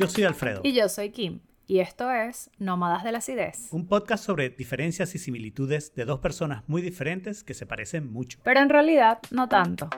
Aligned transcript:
Yo 0.00 0.08
soy 0.08 0.24
Alfredo. 0.24 0.62
Y 0.64 0.72
yo 0.72 0.88
soy 0.88 1.10
Kim. 1.10 1.40
Y 1.66 1.80
esto 1.80 2.10
es 2.10 2.50
Nómadas 2.58 3.04
de 3.04 3.12
la 3.12 3.18
Acidez. 3.18 3.68
Un 3.70 3.86
podcast 3.86 4.24
sobre 4.24 4.48
diferencias 4.48 5.14
y 5.14 5.18
similitudes 5.18 5.94
de 5.94 6.06
dos 6.06 6.20
personas 6.20 6.66
muy 6.68 6.80
diferentes 6.80 7.44
que 7.44 7.52
se 7.52 7.66
parecen 7.66 8.10
mucho. 8.10 8.38
Pero 8.42 8.60
en 8.60 8.70
realidad 8.70 9.18
no 9.30 9.46
tanto. 9.50 9.90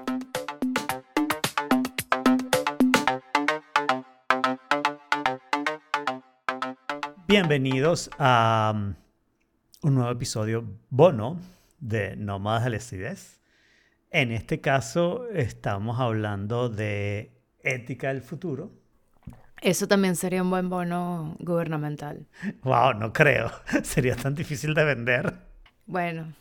Bienvenidos 7.28 8.10
a 8.18 8.72
um, 8.74 8.94
un 9.82 9.94
nuevo 9.94 10.10
episodio 10.10 10.64
bono 10.90 11.38
de 11.78 12.16
Nómadas 12.16 12.64
de 12.64 12.70
la 12.70 12.76
Acidez. 12.78 13.40
En 14.10 14.32
este 14.32 14.60
caso 14.60 15.28
estamos 15.28 16.00
hablando 16.00 16.68
de 16.68 17.30
ética 17.62 18.08
del 18.08 18.22
futuro. 18.22 18.81
Eso 19.62 19.86
también 19.86 20.16
sería 20.16 20.42
un 20.42 20.50
buen 20.50 20.68
bono 20.68 21.36
gubernamental. 21.38 22.26
Wow, 22.64 22.94
no 22.94 23.12
creo. 23.12 23.52
Sería 23.84 24.16
tan 24.16 24.34
difícil 24.34 24.74
de 24.74 24.84
vender. 24.84 25.34
Bueno. 25.86 26.34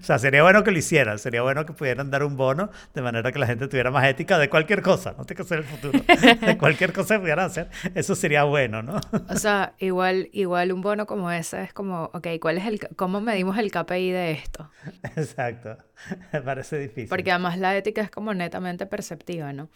O 0.00 0.02
sea, 0.02 0.18
sería 0.18 0.42
bueno 0.42 0.64
que 0.64 0.72
lo 0.72 0.78
hicieran, 0.78 1.20
sería 1.20 1.42
bueno 1.42 1.64
que 1.64 1.72
pudieran 1.72 2.10
dar 2.10 2.24
un 2.24 2.36
bono 2.36 2.70
de 2.94 3.02
manera 3.02 3.30
que 3.30 3.38
la 3.38 3.46
gente 3.46 3.68
tuviera 3.68 3.92
más 3.92 4.04
ética 4.08 4.36
de 4.36 4.50
cualquier 4.50 4.82
cosa, 4.82 5.14
no 5.16 5.24
tiene 5.24 5.40
que 5.40 5.48
ser 5.48 5.58
el 5.58 5.64
futuro, 5.64 6.00
de 6.00 6.58
cualquier 6.58 6.92
cosa 6.92 7.14
que 7.14 7.20
pudieran 7.20 7.46
hacer, 7.46 7.68
eso 7.94 8.16
sería 8.16 8.42
bueno, 8.42 8.82
¿no? 8.82 9.00
O 9.28 9.36
sea, 9.36 9.74
igual, 9.78 10.30
igual 10.32 10.72
un 10.72 10.80
bono 10.80 11.06
como 11.06 11.30
ese 11.30 11.62
es 11.62 11.72
como, 11.72 12.10
ok, 12.12 12.26
¿cuál 12.40 12.58
es 12.58 12.66
el, 12.66 12.80
¿cómo 12.96 13.20
medimos 13.20 13.56
el 13.56 13.70
KPI 13.70 14.10
de 14.10 14.32
esto? 14.32 14.68
Exacto, 15.14 15.78
me 16.32 16.40
parece 16.40 16.76
difícil. 16.80 17.08
Porque 17.08 17.30
además 17.30 17.56
la 17.56 17.76
ética 17.76 18.00
es 18.00 18.10
como 18.10 18.34
netamente 18.34 18.84
perceptiva, 18.84 19.52
¿no? 19.52 19.68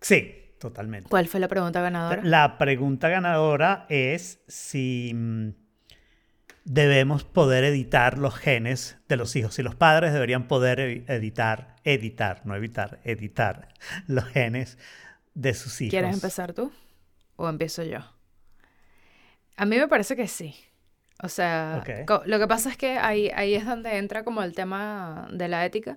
Sí, 0.00 0.45
Totalmente. 0.58 1.10
¿Cuál 1.10 1.28
fue 1.28 1.40
la 1.40 1.48
pregunta 1.48 1.80
ganadora? 1.80 2.22
La 2.24 2.58
pregunta 2.58 3.08
ganadora 3.08 3.86
es 3.88 4.40
si 4.48 5.12
mm, 5.14 5.50
debemos 6.64 7.24
poder 7.24 7.64
editar 7.64 8.18
los 8.18 8.34
genes 8.34 8.96
de 9.08 9.16
los 9.16 9.36
hijos. 9.36 9.54
Si 9.54 9.62
los 9.62 9.74
padres 9.74 10.12
deberían 10.12 10.48
poder 10.48 10.80
editar, 10.80 11.76
editar, 11.84 12.42
no 12.44 12.56
evitar, 12.56 13.00
editar 13.04 13.68
los 14.06 14.24
genes 14.26 14.78
de 15.34 15.54
sus 15.54 15.80
hijos. 15.80 15.90
¿Quieres 15.90 16.14
empezar 16.14 16.52
tú 16.52 16.72
o 17.36 17.48
empiezo 17.48 17.82
yo? 17.82 18.00
A 19.56 19.64
mí 19.64 19.78
me 19.78 19.88
parece 19.88 20.16
que 20.16 20.26
sí. 20.26 20.54
O 21.22 21.28
sea, 21.28 21.82
lo 22.26 22.38
que 22.38 22.46
pasa 22.46 22.68
es 22.68 22.76
que 22.76 22.98
ahí, 22.98 23.30
ahí 23.34 23.54
es 23.54 23.64
donde 23.64 23.96
entra 23.96 24.22
como 24.22 24.42
el 24.42 24.54
tema 24.54 25.28
de 25.32 25.48
la 25.48 25.64
ética, 25.64 25.96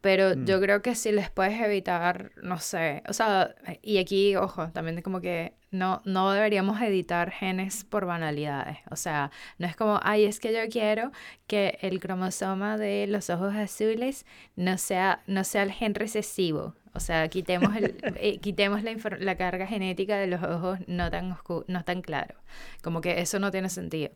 pero 0.00 0.36
mm. 0.36 0.44
yo 0.44 0.60
creo 0.60 0.82
que 0.82 0.94
si 0.94 1.12
les 1.12 1.30
puedes 1.30 1.60
evitar, 1.60 2.32
no 2.42 2.58
sé, 2.58 3.02
o 3.08 3.12
sea, 3.12 3.54
y 3.82 3.98
aquí, 3.98 4.36
ojo, 4.36 4.70
también 4.70 5.02
como 5.02 5.20
que 5.20 5.54
no, 5.70 6.02
no 6.04 6.30
deberíamos 6.32 6.80
editar 6.80 7.30
genes 7.30 7.84
por 7.84 8.06
banalidades. 8.06 8.78
O 8.90 8.96
sea, 8.96 9.30
no 9.58 9.66
es 9.66 9.76
como, 9.76 10.00
ay, 10.02 10.24
es 10.24 10.40
que 10.40 10.52
yo 10.52 10.68
quiero 10.70 11.12
que 11.46 11.78
el 11.82 12.00
cromosoma 12.00 12.78
de 12.78 13.06
los 13.08 13.30
ojos 13.30 13.54
azules 13.54 14.26
no 14.56 14.78
sea, 14.78 15.22
no 15.26 15.44
sea 15.44 15.62
el 15.62 15.72
gen 15.72 15.94
recesivo. 15.94 16.74
O 16.94 17.00
sea, 17.00 17.28
quitemos, 17.28 17.76
el, 17.76 17.96
eh, 18.20 18.38
quitemos 18.38 18.82
la, 18.82 18.96
la, 19.18 19.36
carga 19.36 19.66
genética 19.66 20.16
de 20.16 20.26
los 20.28 20.42
ojos 20.42 20.78
no 20.86 21.10
tan, 21.10 21.36
no 21.66 21.84
tan 21.84 22.02
claro. 22.02 22.36
Como 22.82 23.00
que 23.00 23.20
eso 23.20 23.38
no 23.38 23.50
tiene 23.50 23.68
sentido. 23.68 24.12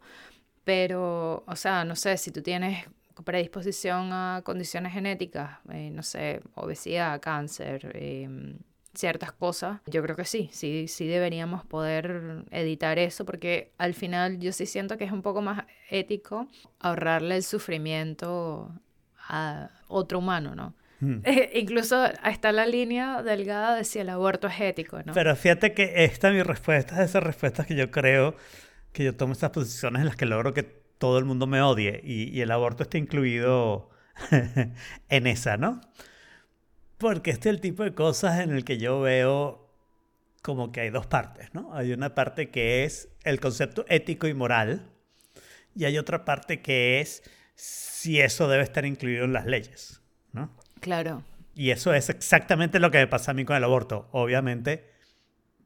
Pero, 0.65 1.45
o 1.47 1.57
sea, 1.57 1.85
no 1.85 1.97
sé, 1.97 2.17
si 2.17 2.31
tú 2.31 2.43
tienes 2.43 2.87
predisposición 3.25 4.13
a 4.13 4.43
condiciones 4.45 4.93
genéticas, 4.93 5.59
eh, 5.73 5.91
no 5.91 6.03
sé, 6.03 6.41
obesidad, 6.55 7.21
cáncer, 7.21 7.93
em, 7.95 8.59
ciertas 8.95 9.33
cosas, 9.33 9.81
yo 9.87 10.03
creo 10.03 10.17
que 10.17 10.25
sí, 10.25 10.51
sí, 10.53 10.89
sí 10.89 11.07
deberíamos 11.07 11.65
poder 11.65 12.45
editar 12.51 12.99
eso 12.99 13.25
porque 13.25 13.73
al 13.79 13.95
final 13.95 14.41
yo 14.41 14.53
sí 14.53 14.67
siento 14.67 14.99
que 14.99 15.05
es 15.05 15.13
un 15.13 15.23
poco 15.23 15.43
más 15.43 15.65
ético 15.91 16.49
ahorrarle 16.81 17.37
el 17.37 17.43
sufrimiento 17.45 18.73
a 19.29 19.71
otro 19.87 20.19
humano, 20.19 20.55
¿no? 20.55 20.75
Hmm. 21.01 21.23
incluso 21.55 22.05
está 22.25 22.53
la 22.53 22.67
línea 22.67 23.23
delgada 23.23 23.77
de 23.77 23.85
si 23.85 24.01
el 24.01 24.09
aborto 24.09 24.49
es 24.49 24.61
ético, 24.61 25.01
¿no? 25.05 25.13
Pero 25.13 25.35
fíjate 25.37 25.73
que 25.73 26.05
esta 26.05 26.29
es 26.29 26.35
mi 26.35 26.43
respuesta, 26.43 27.03
es 27.03 27.11
esas 27.11 27.23
respuestas 27.23 27.67
que 27.67 27.77
yo 27.77 27.91
creo 27.91 28.35
que 28.93 29.05
yo 29.05 29.17
tomo 29.17 29.33
estas 29.33 29.51
posiciones 29.51 30.01
en 30.01 30.07
las 30.07 30.17
que 30.17 30.27
logro 30.27 30.53
que 30.53 30.80
todo 31.01 31.19
el 31.19 31.25
mundo 31.25 31.47
me 31.47 31.63
odie 31.63 32.03
y, 32.05 32.43
el 32.43 32.51
aborto 32.51 32.83
está 32.83 32.99
incluido 32.99 33.89
en 35.09 35.27
esa, 35.27 35.57
¿no? 35.57 35.81
Porque 36.99 37.31
este 37.31 37.49
es 37.49 37.55
el 37.55 37.61
tipo 37.63 37.83
de 37.83 37.95
cosas 37.95 38.41
en 38.41 38.51
el 38.51 38.65
que 38.67 38.77
yo 38.77 39.01
veo 39.01 39.67
como 40.43 40.73
que 40.73 40.83
hay 40.83 40.91
dos 40.91 41.07
partes, 41.07 41.55
¿no? 41.55 41.75
Hay 41.75 41.95
una 41.95 42.15
parte 42.15 42.51
que 42.51 42.85
es 42.85 43.09
el 43.25 43.41
concepto 43.41 43.87
ético 43.89 44.29
y 44.29 44.35
moral 44.35 44.91
y 45.75 45.87
hay 45.87 45.97
otra 45.97 46.27
parte 46.27 46.61
que 46.61 47.01
es 47.01 47.23
si 47.55 48.21
eso 48.21 48.47
debe 48.47 48.63
estar 48.63 48.85
incluido 48.85 49.25
en 49.25 49.33
las 49.33 49.47
leyes, 49.47 50.03
¿no? 50.33 50.55
Claro. 50.81 51.25
Y 51.55 51.71
eso 51.71 51.95
es 51.95 52.11
exactamente 52.11 52.79
lo 52.79 52.91
que 52.91 52.99
me 52.99 53.07
pasa 53.07 53.31
a 53.31 53.35
mí 53.35 53.47
con 53.47 53.57
el 53.57 53.65
aborto. 53.65 54.09
Obviamente, 54.13 54.91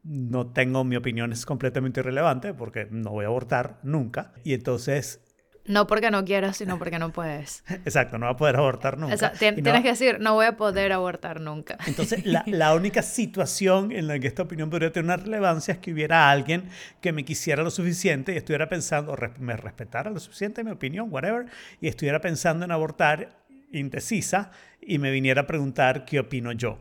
no 0.05 0.53
tengo 0.53 0.85
mi 0.85 0.95
opinión, 0.95 1.33
es 1.33 1.45
completamente 1.45 2.01
irrelevante 2.01 2.55
porque 2.55 2.87
no 2.89 3.11
voy 3.11 3.25
a 3.25 3.29
abortar 3.29 3.81
nunca. 3.83 4.33
Y 4.45 4.55
entonces 4.55 5.24
no 5.67 5.87
porque 5.87 6.11
no 6.11 6.25
quieras, 6.25 6.59
sino 6.59 6.79
porque 6.79 6.99
no 6.99 7.11
puedes. 7.13 7.65
Exacto, 7.69 8.19
no 8.19 8.27
va 8.27 8.33
a 8.33 8.37
poder 8.37 8.57
abortar 8.57 8.99
nunca. 8.99 9.33
tienes 9.33 9.83
que 9.83 9.89
decir, 9.89 10.21
no 10.21 10.35
voy 10.35 10.47
a 10.47 10.57
poder 10.57 10.93
abortar 10.93 11.41
nunca. 11.41 11.79
Entonces, 11.87 12.25
la, 12.47 12.75
única 12.75 13.03
situación 13.03 13.93
en 13.93 14.07
la 14.07 14.19
que 14.19 14.27
esta 14.27 14.43
opinión 14.43 14.71
podría 14.71 14.93
tener 14.93 15.05
una 15.05 15.17
relevancia 15.17 15.73
es 15.75 15.79
que 15.79 15.93
hubiera 15.93 16.31
alguien 16.31 16.69
que 17.01 17.13
me 17.13 17.25
quisiera 17.25 17.63
lo 17.63 17.71
suficiente 17.71 18.35
y 18.35 18.37
estuviera 18.37 18.69
pensando, 18.69 19.17
me 19.39 19.57
respetara 19.57 20.11
lo 20.11 20.21
suficiente 20.21 20.63
mi 20.65 20.71
opinión, 20.71 21.09
whatever, 21.11 21.47
y 21.81 21.89
estuviera 21.89 22.21
pensando 22.21 22.65
en 22.65 22.71
abortar 22.71 23.45
indecisa 23.73 24.51
y 24.81 24.99
me 24.99 25.11
viniera 25.11 25.43
a 25.43 25.47
preguntar 25.47 26.05
qué 26.05 26.21
opino 26.21 26.53
yo. 26.53 26.79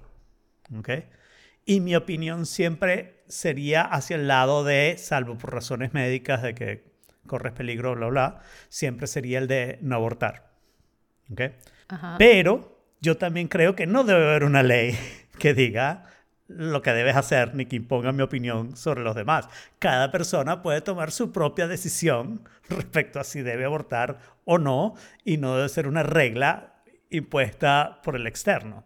¿Okay? 0.78 1.06
Y 1.66 1.80
mi 1.80 1.96
opinión 1.96 2.46
siempre 2.46 3.24
sería 3.28 3.84
hacia 3.84 4.18
el 4.18 4.28
lado 4.28 4.64
de, 4.64 4.96
salvo 4.98 5.38
por 5.38 5.54
razones 5.54 5.94
médicas, 5.94 6.42
de 6.42 6.54
que 6.54 6.93
corres 7.28 7.54
peligro, 7.54 7.96
bla, 7.96 8.08
bla, 8.08 8.40
siempre 8.70 9.08
sería 9.08 9.40
el 9.40 9.48
de 9.48 9.78
no 9.82 9.96
abortar. 9.96 10.52
¿Okay? 11.32 11.56
Pero 12.18 12.80
yo 13.02 13.18
también 13.18 13.48
creo 13.48 13.76
que 13.76 13.88
no 13.88 14.04
debe 14.04 14.28
haber 14.30 14.44
una 14.44 14.64
ley 14.64 14.98
que 15.40 15.54
diga 15.54 16.06
lo 16.48 16.82
que 16.82 16.92
debes 16.92 17.16
hacer 17.16 17.56
ni 17.56 17.66
que 17.66 17.78
imponga 17.78 18.12
mi 18.12 18.22
opinión 18.22 18.76
sobre 18.76 19.02
los 19.02 19.16
demás. 19.16 19.48
Cada 19.80 20.12
persona 20.12 20.62
puede 20.62 20.82
tomar 20.82 21.12
su 21.12 21.32
propia 21.32 21.68
decisión 21.68 22.48
respecto 22.70 23.20
a 23.20 23.24
si 23.24 23.42
debe 23.42 23.66
abortar 23.66 24.20
o 24.46 24.58
no 24.58 24.96
y 25.24 25.38
no 25.38 25.56
debe 25.56 25.70
ser 25.70 25.88
una 25.88 26.04
regla 26.04 26.76
impuesta 27.10 28.02
por 28.04 28.16
el 28.16 28.28
externo. 28.28 28.84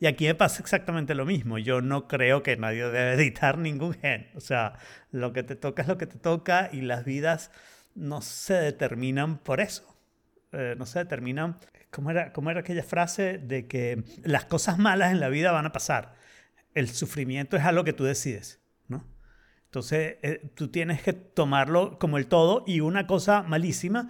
Y 0.00 0.06
aquí 0.06 0.26
me 0.26 0.34
pasa 0.34 0.62
exactamente 0.62 1.14
lo 1.14 1.26
mismo. 1.26 1.58
Yo 1.58 1.80
no 1.80 2.08
creo 2.08 2.42
que 2.42 2.56
nadie 2.56 2.84
debe 2.84 3.12
editar 3.22 3.58
ningún 3.58 3.94
gen. 3.94 4.28
O 4.34 4.40
sea, 4.40 4.74
lo 5.10 5.32
que 5.32 5.42
te 5.42 5.56
toca 5.56 5.82
es 5.82 5.88
lo 5.88 5.98
que 5.98 6.06
te 6.06 6.18
toca 6.18 6.70
y 6.72 6.80
las 6.80 7.04
vidas 7.04 7.50
no 7.94 8.22
se 8.22 8.54
determinan 8.54 9.38
por 9.38 9.60
eso. 9.60 9.96
Eh, 10.52 10.74
no 10.78 10.86
se 10.86 11.00
determinan. 11.00 11.58
¿Cómo 11.90 12.10
era, 12.10 12.32
¿Cómo 12.32 12.50
era 12.50 12.60
aquella 12.60 12.82
frase 12.82 13.38
de 13.38 13.66
que 13.66 14.04
las 14.24 14.46
cosas 14.46 14.78
malas 14.78 15.12
en 15.12 15.20
la 15.20 15.28
vida 15.28 15.52
van 15.52 15.66
a 15.66 15.72
pasar? 15.72 16.14
El 16.74 16.88
sufrimiento 16.88 17.56
es 17.56 17.64
algo 17.64 17.84
que 17.84 17.92
tú 17.92 18.04
decides, 18.04 18.60
¿no? 18.88 19.04
Entonces, 19.66 20.16
eh, 20.22 20.50
tú 20.54 20.68
tienes 20.68 21.02
que 21.02 21.12
tomarlo 21.12 21.98
como 21.98 22.16
el 22.16 22.26
todo 22.26 22.64
y 22.66 22.80
una 22.80 23.06
cosa 23.06 23.42
malísima 23.42 24.08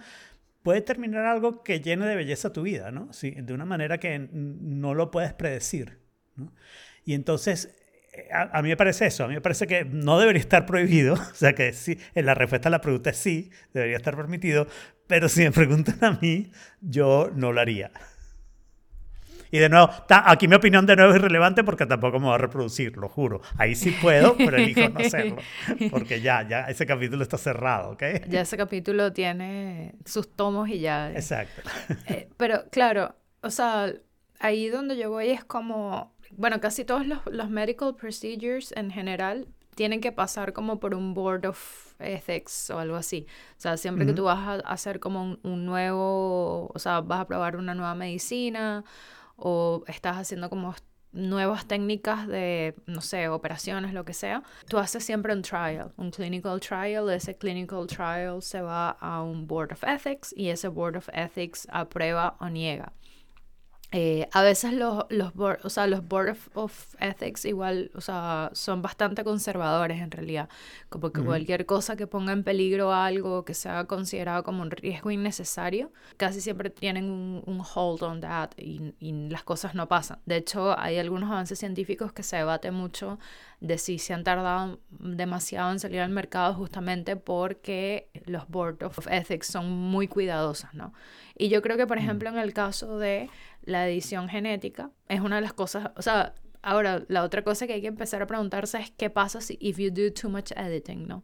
puede 0.63 0.81
terminar 0.81 1.25
algo 1.25 1.63
que 1.63 1.81
llene 1.81 2.07
de 2.07 2.15
belleza 2.15 2.53
tu 2.53 2.63
vida, 2.63 2.91
¿no? 2.91 3.11
Sí, 3.13 3.31
de 3.31 3.53
una 3.53 3.65
manera 3.65 3.99
que 3.99 4.27
no 4.31 4.93
lo 4.93 5.11
puedes 5.11 5.33
predecir. 5.33 5.99
¿no? 6.35 6.53
Y 7.05 7.13
entonces, 7.13 7.75
eh, 8.13 8.29
a, 8.31 8.61
mí 8.61 8.69
me 8.69 8.77
parece 8.77 9.05
eso, 9.05 9.25
a 9.25 9.27
mí 9.27 9.35
me 9.35 9.41
parece 9.41 9.67
que 9.67 9.85
no 9.85 10.19
debería 10.19 10.39
estar 10.39 10.65
prohibido, 10.65 11.13
o 11.31 11.35
sea 11.35 11.53
que 11.53 11.73
sí, 11.73 11.99
en 12.15 12.25
la 12.25 12.33
respuesta 12.33 12.69
a 12.69 12.71
la 12.71 12.81
pregunta 12.81 13.09
es 13.09 13.17
sí, 13.17 13.51
debería 13.73 13.97
estar 13.97 14.15
permitido, 14.15 14.67
pero 15.05 15.29
si 15.29 15.41
me 15.41 15.51
preguntan 15.51 15.97
a 16.01 16.19
mí, 16.21 16.51
yo 16.81 17.29
no 17.35 17.51
lo 17.51 17.59
haría. 17.61 17.91
Y 19.53 19.59
de 19.59 19.69
nuevo, 19.69 19.87
aquí 20.09 20.47
mi 20.47 20.55
opinión 20.55 20.87
de 20.87 20.95
nuevo 20.95 21.11
es 21.11 21.17
irrelevante 21.17 21.63
porque 21.63 21.85
tampoco 21.85 22.19
me 22.19 22.25
va 22.25 22.33
a 22.33 22.37
reproducir, 22.39 22.97
lo 22.97 23.07
juro. 23.07 23.39
Ahí 23.55 23.75
sí 23.75 23.91
puedo, 24.01 24.35
pero 24.35 24.57
elijo 24.57 24.89
no 24.89 24.99
hacerlo. 24.99 25.35
Porque 25.91 26.21
ya, 26.21 26.41
ya 26.49 26.61
ese 26.61 26.87
capítulo 26.87 27.21
está 27.21 27.37
cerrado, 27.37 27.91
¿ok? 27.91 28.01
Ya 28.29 28.41
ese 28.41 28.57
capítulo 28.57 29.13
tiene 29.13 29.93
sus 30.05 30.35
tomos 30.35 30.69
y 30.69 30.79
ya. 30.79 31.11
Exacto. 31.11 31.69
Eh, 32.07 32.29
pero 32.35 32.63
claro, 32.71 33.15
o 33.41 33.51
sea, 33.51 33.93
ahí 34.39 34.69
donde 34.69 34.97
yo 34.97 35.11
voy 35.11 35.29
es 35.29 35.43
como, 35.43 36.15
bueno, 36.31 36.59
casi 36.59 36.83
todos 36.83 37.05
los, 37.05 37.19
los 37.27 37.51
medical 37.51 37.93
procedures 37.95 38.73
en 38.75 38.89
general 38.89 39.47
tienen 39.75 40.01
que 40.01 40.11
pasar 40.11 40.53
como 40.53 40.79
por 40.79 40.95
un 40.95 41.13
board 41.13 41.45
of 41.45 41.93
ethics 41.99 42.71
o 42.71 42.79
algo 42.79 42.95
así. 42.95 43.27
O 43.59 43.61
sea, 43.61 43.77
siempre 43.77 44.07
que 44.07 44.13
tú 44.13 44.23
vas 44.23 44.39
a 44.39 44.53
hacer 44.67 44.99
como 44.99 45.21
un, 45.21 45.39
un, 45.43 45.67
nuevo, 45.67 46.71
o 46.73 46.79
sea, 46.79 47.01
vas 47.01 47.19
a 47.19 47.27
probar 47.27 47.55
una 47.55 47.75
nueva 47.75 47.93
medicina 47.93 48.83
o 49.35 49.83
estás 49.87 50.17
haciendo 50.17 50.49
como 50.49 50.73
nuevas 51.13 51.67
técnicas 51.67 52.27
de, 52.27 52.75
no 52.87 53.01
sé, 53.01 53.29
operaciones, 53.29 53.93
lo 53.93 54.03
que 54.03 54.13
sea, 54.13 54.43
tú 54.67 54.79
haces 54.79 55.03
siempre 55.03 55.33
un 55.33 55.43
trial, 55.43 55.93
un 55.95 56.11
clinical 56.11 56.59
trial. 56.59 57.09
Ese 57.09 57.37
clinical 57.37 57.87
trial 57.87 58.41
se 58.41 58.61
va 58.61 58.89
a 58.89 59.21
un 59.21 59.47
Board 59.47 59.71
of 59.73 59.83
Ethics 59.83 60.33
y 60.35 60.49
ese 60.49 60.67
Board 60.67 60.97
of 60.97 61.09
Ethics 61.13 61.67
aprueba 61.71 62.35
o 62.39 62.49
niega. 62.49 62.93
Eh, 63.95 64.27
a 64.31 64.41
veces 64.41 64.73
los, 64.73 65.05
los, 65.09 65.35
board, 65.35 65.59
o 65.63 65.69
sea, 65.69 65.85
los 65.85 66.07
Board 66.07 66.35
of, 66.55 66.95
Ethics 66.99 67.45
igual, 67.45 67.91
o 67.93 68.01
sea, 68.01 68.49
son 68.53 68.81
bastante 68.81 69.23
conservadores 69.23 70.01
en 70.01 70.09
realidad, 70.09 70.49
como 70.89 71.11
que 71.11 71.21
cualquier 71.21 71.67
cosa 71.67 71.95
que 71.95 72.07
ponga 72.07 72.33
en 72.33 72.43
peligro 72.43 72.91
algo 72.91 73.45
que 73.45 73.53
sea 73.53 73.85
considerado 73.85 74.41
como 74.43 74.63
un 74.63 74.71
riesgo 74.71 75.11
innecesario, 75.11 75.91
casi 76.17 76.41
siempre 76.41 76.71
tienen 76.71 77.05
un, 77.05 77.43
un 77.45 77.61
hold 77.61 78.01
on 78.01 78.19
that 78.21 78.49
y, 78.57 78.95
y, 78.99 79.11
las 79.29 79.43
cosas 79.43 79.75
no 79.75 79.87
pasan. 79.87 80.17
De 80.25 80.37
hecho, 80.37 80.75
hay 80.79 80.97
algunos 80.97 81.29
avances 81.29 81.59
científicos 81.59 82.11
que 82.13 82.23
se 82.23 82.37
debate 82.37 82.71
mucho 82.71 83.19
de 83.59 83.77
si 83.77 83.99
se 83.99 84.15
han 84.15 84.23
tardado 84.23 84.79
demasiado 84.89 85.71
en 85.71 85.79
salir 85.79 86.01
al 86.01 86.09
mercado 86.09 86.55
justamente 86.55 87.15
porque 87.15 88.09
los 88.25 88.47
Board 88.49 88.83
of 88.83 89.07
Ethics 89.07 89.47
son 89.47 89.69
muy 89.69 90.07
cuidadosos, 90.07 90.73
¿no? 90.73 90.93
Y 91.35 91.49
yo 91.49 91.61
creo 91.61 91.77
que, 91.77 91.87
por 91.87 91.97
ejemplo, 91.97 92.29
en 92.29 92.37
el 92.37 92.53
caso 92.53 92.99
de 92.99 93.29
la 93.65 93.87
edición 93.87 94.29
genética, 94.29 94.91
es 95.07 95.21
una 95.21 95.37
de 95.37 95.41
las 95.41 95.53
cosas, 95.53 95.91
o 95.95 96.01
sea, 96.01 96.35
ahora 96.63 97.03
la 97.07 97.23
otra 97.23 97.43
cosa 97.43 97.67
que 97.67 97.73
hay 97.73 97.81
que 97.81 97.87
empezar 97.87 98.21
a 98.21 98.27
preguntarse 98.27 98.79
es 98.79 98.91
qué 98.91 99.09
pasa 99.09 99.41
si 99.41 99.57
if 99.61 99.77
you 99.77 99.91
do 99.91 100.11
too 100.11 100.29
much 100.29 100.51
editing, 100.55 101.07
¿no? 101.07 101.23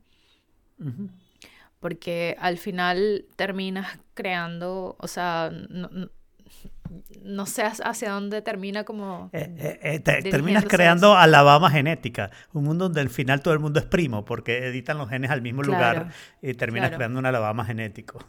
Porque 1.80 2.36
al 2.40 2.58
final 2.58 3.26
terminas 3.36 4.00
creando, 4.14 4.96
o 5.00 5.08
sea, 5.08 5.52
no, 7.22 7.46
sé 7.46 7.64
hacia 7.64 8.12
dónde 8.12 8.42
termina 8.42 8.84
como... 8.84 9.30
Eh, 9.34 9.80
eh, 9.82 10.02
eh, 10.06 10.30
terminas 10.30 10.66
creando 10.66 11.16
Alabama 11.16 11.70
genética, 11.70 12.32
un 12.54 12.66
mundo 12.66 12.86
donde 12.86 13.02
al 13.02 13.10
final 13.10 13.42
todo 13.42 13.54
el 13.54 13.60
mundo 13.60 13.80
es 13.80 13.86
primo 13.86 14.26
porque 14.26 14.68
editan 14.68 14.98
los 14.98 15.10
genes 15.10 15.32
al 15.32 15.42
mismo 15.42 15.64
lugar 15.64 16.12
y 16.42 16.54
terminas 16.54 16.92
creando 16.92 17.20
un 17.20 17.26
Alabama 17.26 17.66
genético. 17.66 18.24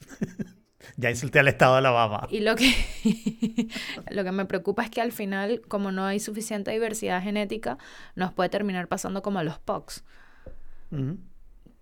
Ya 1.00 1.08
insulté 1.08 1.38
al 1.38 1.48
estado 1.48 1.72
de 1.72 1.78
Alabama. 1.78 2.28
Y 2.30 2.40
lo 2.40 2.54
que, 2.56 2.70
lo 4.10 4.22
que 4.22 4.32
me 4.32 4.44
preocupa 4.44 4.84
es 4.84 4.90
que 4.90 5.00
al 5.00 5.12
final, 5.12 5.62
como 5.66 5.92
no 5.92 6.04
hay 6.04 6.20
suficiente 6.20 6.70
diversidad 6.70 7.22
genética, 7.22 7.78
nos 8.16 8.32
puede 8.32 8.50
terminar 8.50 8.86
pasando 8.86 9.22
como 9.22 9.38
a 9.38 9.44
los 9.44 9.58
POCs. 9.58 10.04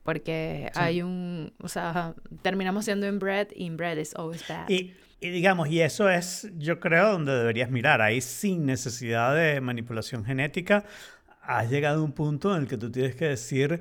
Porque 0.04 0.70
hay 0.74 1.02
un, 1.02 1.52
o 1.60 1.68
sea, 1.68 2.14
terminamos 2.42 2.84
siendo 2.84 3.08
inbred 3.08 3.48
y 3.56 3.64
inbred 3.64 3.98
is 3.98 4.14
always 4.14 4.46
bad. 4.46 4.68
Y, 4.68 4.94
y 5.20 5.30
digamos, 5.30 5.68
y 5.68 5.80
eso 5.80 6.08
es, 6.08 6.48
yo 6.56 6.78
creo, 6.78 7.10
donde 7.12 7.32
deberías 7.32 7.70
mirar. 7.70 8.00
Ahí 8.00 8.20
sin 8.20 8.66
necesidad 8.66 9.34
de 9.34 9.60
manipulación 9.60 10.24
genética, 10.24 10.84
has 11.42 11.68
llegado 11.70 12.02
a 12.02 12.04
un 12.04 12.12
punto 12.12 12.54
en 12.54 12.62
el 12.62 12.68
que 12.68 12.76
tú 12.76 12.92
tienes 12.92 13.16
que 13.16 13.24
decir, 13.24 13.80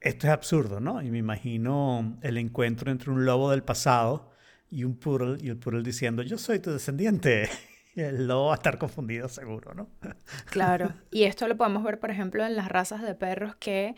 esto 0.00 0.26
es 0.26 0.32
absurdo, 0.32 0.78
¿no? 0.78 1.00
Y 1.00 1.10
me 1.10 1.18
imagino 1.18 2.18
el 2.20 2.36
encuentro 2.36 2.90
entre 2.90 3.10
un 3.10 3.24
lobo 3.24 3.50
del 3.50 3.62
pasado 3.62 4.27
y 4.70 4.84
un 4.84 4.96
Poodle, 4.96 5.38
y 5.40 5.48
el 5.48 5.56
Poodle 5.56 5.82
diciendo, 5.82 6.22
yo 6.22 6.38
soy 6.38 6.58
tu 6.58 6.70
descendiente. 6.70 7.48
Y 7.94 8.02
el 8.02 8.28
lobo 8.28 8.46
va 8.46 8.52
a 8.52 8.56
estar 8.56 8.78
confundido 8.78 9.28
seguro, 9.28 9.74
¿no? 9.74 9.88
Claro. 10.50 10.92
Y 11.10 11.24
esto 11.24 11.48
lo 11.48 11.56
podemos 11.56 11.82
ver, 11.82 11.98
por 11.98 12.12
ejemplo, 12.12 12.46
en 12.46 12.54
las 12.54 12.68
razas 12.68 13.02
de 13.02 13.12
perros 13.16 13.56
que, 13.56 13.96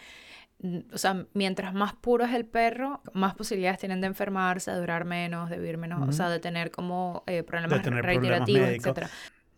mm, 0.61 0.79
o 0.95 0.97
sea, 0.97 1.27
mientras 1.35 1.75
más 1.75 1.93
puro 1.93 2.25
es 2.25 2.33
el 2.33 2.47
perro, 2.47 3.03
más 3.13 3.35
posibilidades 3.35 3.79
tienen 3.79 4.01
de 4.01 4.07
enfermarse, 4.07 4.71
de 4.71 4.79
durar 4.79 5.05
menos, 5.05 5.51
de 5.51 5.59
vivir 5.59 5.77
menos, 5.77 6.09
o 6.09 6.13
sea, 6.13 6.31
de 6.31 6.39
tener 6.41 6.71
como 6.71 7.25
eh, 7.27 7.43
problemas 7.43 7.85
reiterativos, 7.85 8.71
etc. 8.71 9.07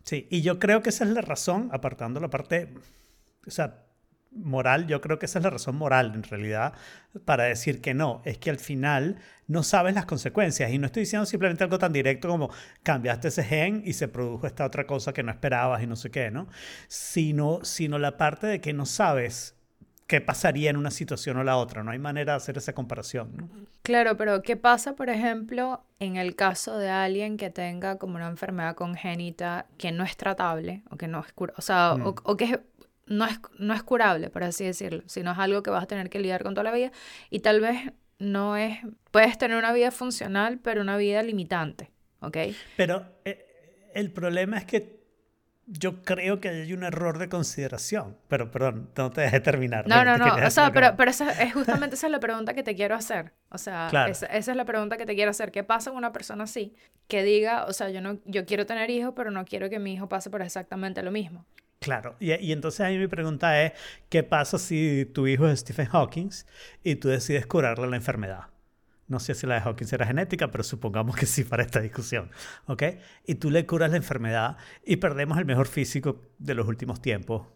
Sí, 0.03 0.27
y 0.29 0.41
yo 0.41 0.59
creo 0.59 0.81
que 0.81 0.89
esa 0.89 1.05
es 1.05 1.11
la 1.11 1.21
razón, 1.21 1.69
apartando 1.71 2.19
la 2.19 2.29
parte, 2.29 2.73
o 3.47 3.51
sea, 3.51 3.85
moral, 4.35 4.87
yo 4.87 5.01
creo 5.01 5.19
que 5.19 5.25
esa 5.25 5.39
es 5.39 5.43
la 5.43 5.51
razón 5.51 5.75
moral 5.75 6.13
en 6.15 6.23
realidad 6.23 6.73
para 7.25 7.43
decir 7.43 7.81
que 7.81 7.93
no, 7.93 8.21
es 8.25 8.37
que 8.37 8.49
al 8.49 8.57
final 8.57 9.17
no 9.47 9.63
sabes 9.63 9.93
las 9.95 10.05
consecuencias 10.05 10.71
y 10.71 10.77
no 10.77 10.87
estoy 10.87 11.01
diciendo 11.01 11.25
simplemente 11.25 11.63
algo 11.63 11.77
tan 11.77 11.93
directo 11.93 12.27
como 12.27 12.49
cambiaste 12.81 13.27
ese 13.27 13.43
gen 13.43 13.81
y 13.85 13.93
se 13.93 14.07
produjo 14.07 14.47
esta 14.47 14.65
otra 14.65 14.87
cosa 14.87 15.13
que 15.13 15.23
no 15.23 15.31
esperabas 15.31 15.83
y 15.83 15.87
no 15.87 15.95
sé 15.95 16.09
qué, 16.09 16.31
¿no? 16.31 16.47
Sino, 16.87 17.59
sino 17.63 17.99
la 17.99 18.17
parte 18.17 18.47
de 18.47 18.61
que 18.61 18.73
no 18.73 18.85
sabes 18.85 19.55
qué 20.07 20.21
pasaría 20.21 20.69
en 20.69 20.77
una 20.77 20.91
situación 20.91 21.37
o 21.37 21.43
la 21.43 21.57
otra, 21.57 21.83
no 21.83 21.91
hay 21.91 21.99
manera 21.99 22.33
de 22.33 22.37
hacer 22.37 22.57
esa 22.57 22.73
comparación. 22.73 23.31
¿no? 23.35 23.49
Claro, 23.81 24.17
pero 24.17 24.41
¿qué 24.41 24.57
pasa, 24.57 24.95
por 24.95 25.09
ejemplo, 25.09 25.83
en 25.99 26.17
el 26.17 26.35
caso 26.35 26.77
de 26.77 26.89
alguien 26.89 27.37
que 27.37 27.49
tenga 27.49 27.97
como 27.97 28.15
una 28.15 28.27
enfermedad 28.27 28.75
congénita 28.75 29.65
que 29.77 29.91
no 29.91 30.03
es 30.03 30.17
tratable 30.17 30.83
o 30.89 30.97
que 30.97 31.07
no 31.07 31.21
es 31.21 31.33
o 31.35 31.61
sea, 31.61 31.93
o, 31.93 31.97
mm. 31.97 32.15
o 32.23 32.37
que 32.37 32.45
es 32.45 32.59
no 33.05 33.25
es, 33.25 33.39
no 33.57 33.73
es 33.73 33.83
curable, 33.83 34.29
por 34.29 34.43
así 34.43 34.65
decirlo, 34.65 35.03
sino 35.07 35.31
es 35.31 35.39
algo 35.39 35.63
que 35.63 35.69
vas 35.69 35.83
a 35.83 35.87
tener 35.87 36.09
que 36.09 36.19
lidiar 36.19 36.43
con 36.43 36.53
toda 36.53 36.63
la 36.63 36.71
vida 36.71 36.91
y 37.29 37.39
tal 37.39 37.59
vez 37.59 37.91
no 38.19 38.55
es, 38.55 38.79
puedes 39.11 39.37
tener 39.37 39.57
una 39.57 39.73
vida 39.73 39.91
funcional, 39.91 40.59
pero 40.59 40.81
una 40.81 40.97
vida 40.97 41.21
limitante, 41.23 41.91
¿ok? 42.21 42.37
Pero 42.77 43.05
eh, 43.25 43.91
el 43.93 44.11
problema 44.11 44.57
es 44.57 44.65
que 44.65 45.03
yo 45.65 46.03
creo 46.03 46.41
que 46.41 46.49
hay 46.49 46.73
un 46.73 46.83
error 46.83 47.17
de 47.17 47.29
consideración, 47.29 48.17
pero 48.27 48.51
perdón, 48.51 48.89
no 48.97 49.11
te 49.11 49.21
dejé 49.21 49.39
terminar. 49.39 49.87
No, 49.87 50.03
no, 50.03 50.17
no, 50.17 50.35
o 50.45 50.49
sea, 50.49 50.71
pero, 50.71 50.95
pero 50.97 51.09
esa 51.09 51.31
es 51.41 51.53
justamente 51.53 51.95
esa 51.95 52.07
es 52.07 52.11
la 52.11 52.19
pregunta 52.19 52.53
que 52.53 52.63
te 52.63 52.75
quiero 52.75 52.95
hacer, 52.95 53.33
o 53.49 53.57
sea, 53.57 53.87
esa, 54.09 54.25
esa, 54.27 54.51
es 54.51 54.57
la 54.57 54.65
pregunta 54.65 54.97
que 54.97 55.05
te 55.05 55.15
quiero 55.15 55.31
hacer, 55.31 55.51
¿qué 55.51 55.63
pasa 55.63 55.91
con 55.91 55.97
una 55.97 56.11
persona 56.11 56.43
así? 56.43 56.75
Que 57.07 57.23
diga, 57.23 57.65
o 57.65 57.73
sea, 57.73 57.89
yo, 57.89 58.01
no, 58.01 58.19
yo 58.25 58.45
quiero 58.45 58.65
tener 58.65 58.89
hijos, 58.89 59.13
pero 59.15 59.31
no 59.31 59.45
quiero 59.45 59.69
que 59.69 59.79
mi 59.79 59.93
hijo 59.93 60.09
pase 60.09 60.29
por 60.29 60.41
exactamente 60.41 61.01
lo 61.01 61.11
mismo. 61.11 61.45
Claro, 61.83 62.15
y, 62.19 62.33
y, 62.33 62.53
entonces 62.53 62.79
ahí 62.79 62.97
mi 62.97 63.07
pregunta 63.07 63.61
es, 63.61 63.73
¿qué 64.07 64.23
pasa 64.23 64.57
si 64.57 65.05
tu 65.13 65.27
hijo 65.27 65.47
es 65.49 65.59
Stephen 65.59 65.87
Hawking 65.87 66.29
y 66.81 66.95
tú 66.95 67.09
decides 67.09 67.45
curarle 67.45 67.87
la 67.87 67.97
enfermedad? 67.97 68.53
No 69.07 69.19
sé 69.19 69.35
si 69.35 69.45
la 69.45 69.55
de 69.55 69.61
Hawking 69.61 69.87
era 69.91 70.05
genética, 70.05 70.49
pero 70.49 70.63
supongamos 70.63 71.15
que 71.15 71.25
sí 71.25 71.43
para 71.43 71.63
esta 71.63 71.81
discusión, 71.81 72.31
¿ok? 72.67 72.83
Y 73.25 73.35
tú 73.35 73.51
le 73.51 73.65
curas 73.65 73.91
la 73.91 73.97
enfermedad 73.97 74.57
y 74.85 74.95
perdemos 74.95 75.37
el 75.37 75.45
mejor 75.45 75.67
físico 75.67 76.21
de 76.39 76.53
los 76.53 76.67
últimos 76.67 77.01
tiempos, 77.01 77.47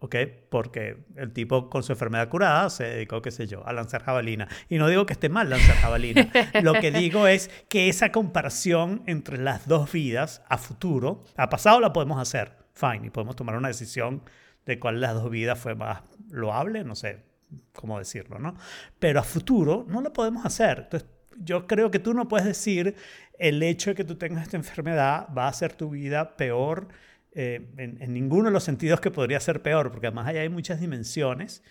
¿ok? 0.00 0.16
Porque 0.50 1.04
el 1.16 1.32
tipo 1.32 1.70
con 1.70 1.82
su 1.82 1.92
enfermedad 1.92 2.28
curada 2.28 2.68
se 2.68 2.84
dedicó, 2.84 3.22
qué 3.22 3.30
sé 3.30 3.46
yo, 3.46 3.66
a 3.66 3.72
lanzar 3.72 4.02
jabalina. 4.04 4.46
Y 4.68 4.76
no 4.76 4.88
digo 4.88 5.06
que 5.06 5.14
esté 5.14 5.28
mal 5.30 5.48
lanzar 5.48 5.76
jabalina. 5.76 6.28
Lo 6.62 6.74
que 6.74 6.90
digo 6.90 7.26
es 7.26 7.50
que 7.68 7.88
esa 7.88 8.12
comparación 8.12 9.02
entre 9.06 9.38
las 9.38 9.66
dos 9.66 9.90
vidas 9.90 10.42
a 10.48 10.58
futuro, 10.58 11.24
a 11.36 11.48
pasado 11.48 11.80
la 11.80 11.94
podemos 11.94 12.20
hacer, 12.20 12.59
fine, 12.80 13.06
y 13.06 13.10
podemos 13.10 13.36
tomar 13.36 13.56
una 13.56 13.68
decisión 13.68 14.22
de 14.66 14.78
cuál 14.78 14.96
de 14.96 15.00
las 15.02 15.14
dos 15.14 15.30
vidas 15.30 15.58
fue 15.58 15.74
más 15.74 16.02
loable, 16.30 16.84
no 16.84 16.94
sé 16.94 17.24
cómo 17.72 17.98
decirlo, 17.98 18.38
¿no? 18.38 18.54
Pero 18.98 19.20
a 19.20 19.22
futuro 19.22 19.84
no 19.88 20.00
lo 20.00 20.12
podemos 20.12 20.44
hacer. 20.44 20.82
Entonces, 20.84 21.08
yo 21.36 21.66
creo 21.66 21.90
que 21.90 21.98
tú 21.98 22.14
no 22.14 22.28
puedes 22.28 22.46
decir 22.46 22.94
el 23.38 23.62
hecho 23.62 23.90
de 23.90 23.96
que 23.96 24.04
tú 24.04 24.16
tengas 24.16 24.42
esta 24.42 24.56
enfermedad 24.56 25.28
va 25.36 25.46
a 25.46 25.48
hacer 25.48 25.72
tu 25.72 25.90
vida 25.90 26.36
peor 26.36 26.88
eh, 27.32 27.70
en, 27.76 28.02
en, 28.02 28.12
ninguno 28.12 28.46
de 28.46 28.50
los 28.50 28.64
sentidos 28.64 29.00
que 29.00 29.10
podría 29.10 29.40
ser 29.40 29.62
peor, 29.62 29.90
porque 29.90 30.08
además 30.08 30.28
allá 30.28 30.40
hay 30.42 30.48
muchas 30.48 30.80
dimensiones 30.80 31.62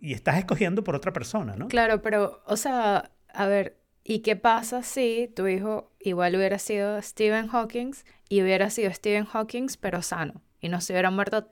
y 0.00 0.12
estás 0.12 0.38
escogiendo 0.38 0.84
por 0.84 0.94
otra 0.94 1.12
persona, 1.12 1.56
¿no? 1.56 1.68
Claro, 1.68 2.02
pero, 2.02 2.42
o 2.46 2.56
sea, 2.56 3.10
a 3.32 3.46
ver, 3.46 3.78
¿y 4.04 4.20
qué 4.20 4.36
pasa 4.36 4.82
si 4.82 5.32
tu 5.34 5.46
hijo 5.48 5.92
igual 5.98 6.36
hubiera 6.36 6.58
sido 6.58 7.00
Stephen 7.02 7.48
Hawking 7.48 7.92
y 8.28 8.42
hubiera 8.42 8.70
sido 8.70 8.92
Stephen 8.92 9.24
Hawking 9.24 9.66
pero 9.80 10.02
sano? 10.02 10.42
Y 10.60 10.68
no 10.68 10.80
se 10.80 10.92
hubiera 10.92 11.10
muerto 11.10 11.48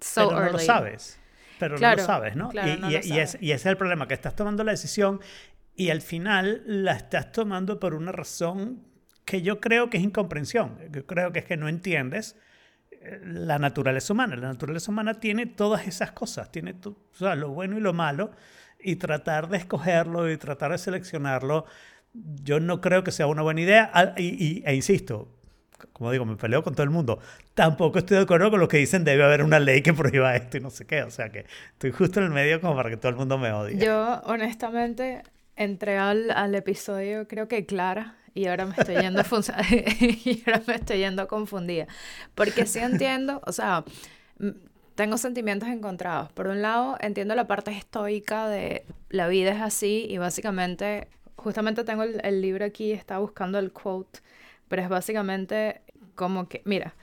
so 0.00 0.28
Pero 0.28 0.40
no 0.44 0.52
lo 0.52 0.58
sabes. 0.58 1.18
Pero 1.58 1.78
no 1.78 1.96
lo 1.96 2.02
sabes, 2.02 2.36
¿no? 2.36 2.50
y, 2.52 2.94
y, 2.94 3.20
ese 3.20 3.38
es 3.40 3.66
el 3.66 3.76
problema, 3.76 4.08
que 4.08 4.14
estás 4.14 4.34
tomando 4.34 4.64
la 4.64 4.72
decisión 4.72 5.20
y 5.76 5.90
al 5.90 6.02
final 6.02 6.62
la 6.66 6.92
estás 6.92 7.32
tomando 7.32 7.78
por 7.80 7.94
una 7.94 8.12
razón 8.12 8.82
que 9.24 9.42
yo 9.42 9.60
creo 9.60 9.90
que 9.90 9.96
es 9.96 10.02
incomprensión. 10.02 10.78
Yo 10.90 11.06
creo 11.06 11.32
que 11.32 11.40
es 11.40 11.44
que 11.44 11.56
no 11.56 11.68
entiendes 11.68 12.36
eh, 12.90 13.20
la 13.22 13.58
naturaleza 13.58 14.12
humana. 14.12 14.36
La 14.36 14.48
naturaleza 14.48 14.90
humana 14.90 15.14
tiene 15.14 15.46
todas 15.46 15.86
esas 15.86 16.12
cosas, 16.12 16.50
tiene 16.52 16.74
o 16.84 16.96
sea, 17.12 17.34
lo 17.34 17.50
bueno 17.50 17.78
y 17.78 17.80
lo 17.80 17.92
malo, 17.92 18.32
y 18.78 18.96
tratar 18.96 19.48
de 19.48 19.56
escogerlo 19.56 20.30
y 20.30 20.36
tratar 20.36 20.72
de 20.72 20.78
seleccionarlo, 20.78 21.64
yo 22.12 22.60
no 22.60 22.80
creo 22.80 23.02
que 23.02 23.10
sea 23.10 23.26
una 23.26 23.42
buena 23.42 23.62
idea. 23.62 23.90
Ah, 23.92 24.14
y, 24.16 24.62
e 24.64 24.74
insisto, 24.74 25.33
como 25.92 26.10
digo, 26.10 26.24
me 26.24 26.36
peleo 26.36 26.62
con 26.62 26.74
todo 26.74 26.84
el 26.84 26.90
mundo. 26.90 27.18
Tampoco 27.54 27.98
estoy 27.98 28.16
de 28.16 28.22
acuerdo 28.24 28.50
con 28.50 28.60
los 28.60 28.68
que 28.68 28.78
dicen 28.78 29.04
debe 29.04 29.24
haber 29.24 29.42
una 29.42 29.58
ley 29.60 29.82
que 29.82 29.92
prohíba 29.92 30.34
esto 30.36 30.56
y 30.56 30.60
no 30.60 30.70
sé 30.70 30.86
qué. 30.86 31.02
O 31.02 31.10
sea 31.10 31.30
que 31.30 31.46
estoy 31.72 31.92
justo 31.92 32.20
en 32.20 32.26
el 32.26 32.32
medio 32.32 32.60
como 32.60 32.74
para 32.74 32.90
que 32.90 32.96
todo 32.96 33.10
el 33.10 33.16
mundo 33.16 33.38
me 33.38 33.52
odie. 33.52 33.78
Yo, 33.78 34.20
honestamente, 34.24 35.22
entré 35.56 35.98
al, 35.98 36.30
al 36.30 36.54
episodio, 36.54 37.28
creo 37.28 37.48
que 37.48 37.66
clara, 37.66 38.16
y 38.34 38.46
ahora 38.46 38.66
me 38.66 38.74
estoy 38.76 38.96
yendo 38.96 39.22
y 39.70 40.42
ahora 40.46 40.62
me 40.66 40.74
estoy 40.74 40.98
yendo 40.98 41.28
confundida. 41.28 41.86
Porque 42.34 42.66
sí 42.66 42.80
entiendo, 42.80 43.40
o 43.46 43.52
sea, 43.52 43.84
tengo 44.96 45.16
sentimientos 45.18 45.68
encontrados. 45.68 46.32
Por 46.32 46.48
un 46.48 46.60
lado, 46.60 46.96
entiendo 47.00 47.34
la 47.34 47.46
parte 47.46 47.70
estoica 47.70 48.48
de 48.48 48.84
la 49.08 49.28
vida 49.28 49.52
es 49.52 49.62
así 49.62 50.06
y 50.08 50.18
básicamente, 50.18 51.06
justamente 51.36 51.84
tengo 51.84 52.02
el, 52.02 52.20
el 52.24 52.40
libro 52.40 52.64
aquí, 52.64 52.90
estaba 52.90 53.20
buscando 53.20 53.58
el 53.60 53.72
quote 53.72 54.20
pero 54.68 54.82
es 54.82 54.88
básicamente 54.88 55.82
como 56.14 56.48
que, 56.48 56.62
mira, 56.64 56.94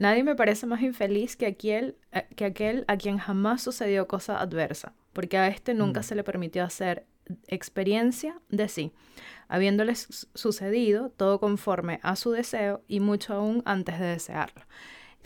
Nadie 0.00 0.24
me 0.24 0.34
parece 0.34 0.66
más 0.66 0.80
infeliz 0.80 1.36
que 1.36 1.46
aquel, 1.46 1.96
eh, 2.12 2.26
que 2.34 2.46
aquel 2.46 2.84
a 2.88 2.96
quien 2.96 3.18
jamás 3.18 3.62
sucedió 3.62 4.08
cosa 4.08 4.40
adversa, 4.40 4.94
porque 5.12 5.36
a 5.36 5.48
este 5.48 5.74
nunca 5.74 6.00
mm. 6.00 6.04
se 6.04 6.14
le 6.14 6.24
permitió 6.24 6.64
hacer 6.64 7.04
experiencia 7.48 8.40
de 8.48 8.68
sí, 8.68 8.92
habiéndole 9.48 9.94
sucedido 9.94 11.10
todo 11.10 11.38
conforme 11.38 12.00
a 12.02 12.16
su 12.16 12.30
deseo 12.30 12.82
y 12.88 13.00
mucho 13.00 13.34
aún 13.34 13.62
antes 13.66 14.00
de 14.00 14.06
desearlo. 14.06 14.62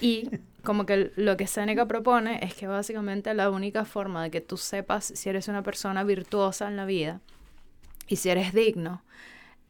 Y 0.00 0.28
como 0.64 0.86
que 0.86 1.12
lo 1.14 1.36
que 1.36 1.46
Seneca 1.46 1.86
propone 1.86 2.44
es 2.44 2.54
que 2.54 2.66
básicamente 2.66 3.32
la 3.32 3.50
única 3.50 3.84
forma 3.84 4.24
de 4.24 4.30
que 4.30 4.40
tú 4.40 4.56
sepas 4.56 5.04
si 5.04 5.28
eres 5.28 5.46
una 5.46 5.62
persona 5.62 6.02
virtuosa 6.02 6.66
en 6.66 6.76
la 6.76 6.84
vida 6.84 7.20
y 8.08 8.16
si 8.16 8.28
eres 8.28 8.52
digno 8.52 9.04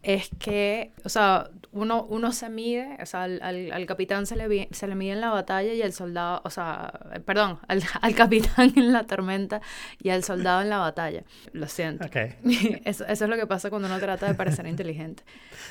es 0.04 0.28
que, 0.38 0.92
o 1.02 1.08
sea, 1.08 1.50
uno, 1.73 2.04
uno 2.04 2.30
se 2.30 2.50
mide, 2.50 2.99
o 3.00 3.06
sea, 3.06 3.25
al, 3.25 3.40
al, 3.42 3.87
capitán 3.87 4.26
se 4.26 4.37
le, 4.37 4.68
se 4.70 4.87
le 4.87 4.94
mide 4.94 5.12
en 5.12 5.20
la 5.23 5.30
batalla 5.30 5.73
y 5.73 5.80
el 5.80 5.94
soldado, 5.94 6.42
o 6.44 6.50
sea, 6.50 6.92
perdón, 7.25 7.58
al, 7.68 7.82
al, 8.02 8.14
capitán 8.14 8.73
en 8.76 8.92
la 8.92 9.04
tormenta 9.04 9.62
y 10.00 10.11
al 10.11 10.23
soldado 10.23 10.61
en 10.61 10.68
la 10.68 10.78
batalla. 10.78 11.25
Lo 11.52 11.66
siento. 11.66 12.06
Okay. 12.06 12.37
Eso, 12.84 13.04
eso, 13.06 13.25
es 13.25 13.30
lo 13.30 13.37
que 13.37 13.46
pasa 13.46 13.70
cuando 13.70 13.88
uno 13.88 13.99
trata 13.99 14.26
de 14.26 14.34
parecer 14.34 14.66
inteligente 14.66 15.25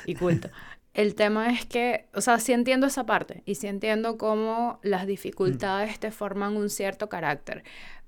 y 0.04 0.16
culto. 0.16 0.50
El 0.94 1.14
tema 1.14 1.52
es 1.52 1.64
que, 1.64 2.06
o 2.12 2.20
sea, 2.20 2.38
sí 2.38 2.52
entiendo 2.52 2.86
esa 2.86 3.06
parte 3.06 3.42
y 3.46 3.54
sí 3.54 3.68
entiendo 3.68 4.18
cómo 4.18 4.80
las 4.82 5.06
dificultades 5.06 5.98
te 6.00 6.10
forman 6.10 6.56
un 6.56 6.70
cierto 6.70 7.08
carácter, 7.08 7.64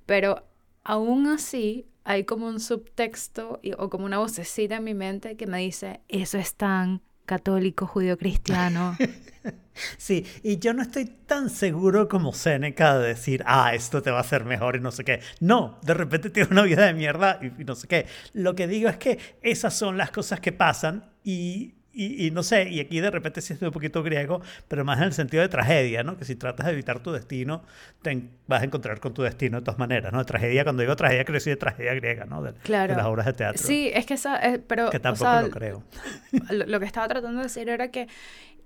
pero 0.06 0.45
aún 0.85 1.26
así 1.26 1.87
hay 2.06 2.25
como 2.25 2.46
un 2.46 2.60
subtexto 2.60 3.60
o 3.78 3.90
como 3.90 4.04
una 4.04 4.18
vocecita 4.18 4.76
en 4.76 4.84
mi 4.84 4.94
mente 4.94 5.36
que 5.36 5.48
me 5.48 5.58
dice, 5.58 6.00
eso 6.08 6.38
es 6.38 6.54
tan 6.54 7.02
católico, 7.26 7.84
judío, 7.86 8.16
cristiano. 8.16 8.96
sí, 9.98 10.25
y 10.44 10.58
yo 10.58 10.72
no 10.72 10.82
estoy 10.82 11.06
tan 11.06 11.50
seguro 11.50 12.08
como 12.08 12.32
Seneca 12.32 12.96
de 12.96 13.08
decir, 13.08 13.42
ah, 13.44 13.75
esto 13.75 14.02
te 14.02 14.12
va 14.12 14.18
a 14.18 14.20
hacer 14.20 14.44
mejor 14.44 14.76
y 14.76 14.80
no 14.80 14.92
sé 14.92 15.02
qué. 15.02 15.20
No, 15.40 15.80
de 15.82 15.94
repente 15.94 16.30
tiene 16.30 16.48
una 16.52 16.62
vida 16.62 16.86
de 16.86 16.94
mierda 16.94 17.40
y 17.42 17.64
no 17.64 17.75
sé 17.75 17.88
qué. 17.88 18.06
Lo 18.32 18.54
que 18.54 18.68
digo 18.68 18.88
es 18.88 18.98
que 18.98 19.18
esas 19.42 19.75
son 19.75 19.98
las 19.98 20.12
cosas 20.12 20.38
que 20.38 20.52
pasan 20.52 21.10
y 21.25 21.75
y, 21.98 22.30
no 22.30 22.42
sé, 22.42 22.68
y 22.68 22.80
aquí 22.80 23.00
de 23.00 23.10
repente 23.10 23.40
sí 23.40 23.54
estoy 23.54 23.68
un 23.68 23.72
poquito 23.72 24.02
griego, 24.02 24.42
pero 24.68 24.84
más 24.84 24.98
en 24.98 25.04
el 25.04 25.12
sentido 25.14 25.42
de 25.42 25.48
tragedia, 25.48 26.02
¿no? 26.02 26.18
Que 26.18 26.26
si 26.26 26.36
tratas 26.36 26.66
de 26.66 26.72
evitar 26.72 27.00
tu 27.00 27.10
destino, 27.10 27.62
te 28.02 28.22
vas 28.46 28.60
a 28.60 28.64
encontrar 28.66 29.00
con 29.00 29.14
tu 29.14 29.22
destino 29.22 29.60
de 29.60 29.64
todas 29.64 29.78
maneras, 29.78 30.12
¿no? 30.12 30.22
Tragedia, 30.26 30.62
cuando 30.64 30.82
digo 30.82 30.94
tragedia, 30.94 31.24
quiero 31.24 31.36
decir 31.36 31.54
de 31.54 31.56
tragedia 31.56 31.94
griega, 31.94 32.26
¿no? 32.26 32.42
De, 32.42 32.52
claro. 32.52 32.94
las 32.94 33.06
obras 33.06 33.24
de 33.24 33.32
teatro. 33.32 33.66
Sí, 33.66 33.90
es 33.94 34.04
que 34.04 34.14
esa, 34.14 34.36
eh, 34.46 34.58
pero... 34.58 34.90
Que 34.90 35.00
tampoco 35.00 35.40
lo 35.40 35.50
creo. 35.50 35.84
Lo, 36.50 36.78
que 36.78 36.86
estaba 36.86 37.08
tratando 37.08 37.38
de 37.38 37.44
decir 37.44 37.68
era 37.70 37.90
que 37.90 38.08